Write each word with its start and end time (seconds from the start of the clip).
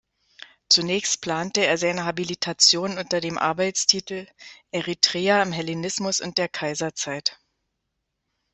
Zunächst 0.67 1.21
plante 1.21 1.63
er 1.63 1.77
seine 1.77 2.05
Habilitation 2.05 2.97
unter 2.97 3.21
dem 3.21 3.37
Arbeitstitel 3.37 4.27
"Eretria 4.71 5.43
im 5.43 5.51
Hellenismus 5.51 6.21
und 6.21 6.39
der 6.39 6.49
Kaiserzeit. 6.49 7.39